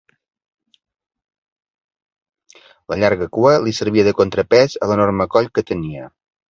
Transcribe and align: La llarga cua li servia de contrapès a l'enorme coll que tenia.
La 2.93 2.99
llarga 3.05 3.31
cua 3.39 3.55
li 3.67 3.77
servia 3.83 4.09
de 4.09 4.19
contrapès 4.23 4.79
a 4.89 4.93
l'enorme 4.93 5.33
coll 5.37 5.55
que 5.59 5.71
tenia. 5.75 6.15